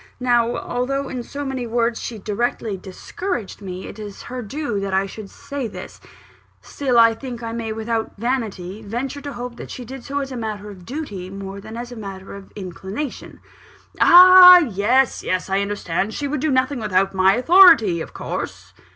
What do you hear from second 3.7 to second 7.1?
it is her due that I should say this still,